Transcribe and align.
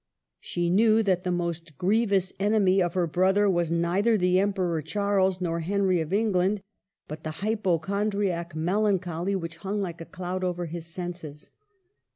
She 0.39 0.71
knew 0.71 1.03
that 1.03 1.23
the 1.23 1.31
most 1.31 1.77
grievous 1.77 2.33
enemy 2.39 2.81
of 2.81 2.95
her 2.95 3.05
brother 3.05 3.47
was 3.47 3.69
neither 3.69 4.17
the 4.17 4.39
Emperor 4.39 4.81
Charles 4.81 5.39
nor 5.39 5.59
Henry 5.59 6.01
of 6.01 6.11
England, 6.11 6.63
but 7.07 7.23
the 7.23 7.45
hypochondriac 7.45 8.55
mel 8.55 8.85
ancholy 8.87 9.35
which 9.39 9.57
hung 9.57 9.79
like 9.79 10.01
a 10.01 10.05
cloud 10.05 10.43
over 10.43 10.65
his 10.65 10.87
senses. 10.87 11.51